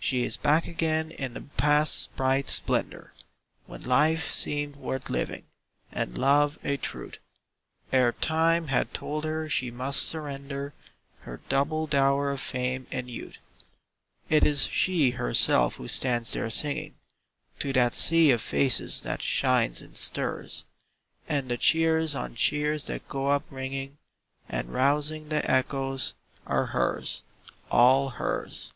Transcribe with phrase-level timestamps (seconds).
[0.00, 3.12] She is back again in the Past's bright splendor
[3.66, 5.44] When life seemed worth living,
[5.92, 7.18] and love a truth,
[7.92, 10.74] Ere Time had told her she must surrender
[11.20, 13.38] Her double dower of fame and youth.
[14.28, 16.96] It is she herself who stands there singing
[17.60, 20.64] To that sea of faces that shines and stirs;
[21.28, 23.98] And the cheers on cheers that go up ringing
[24.48, 26.12] And rousing the echoes
[26.44, 27.22] are hers
[27.70, 28.72] all hers.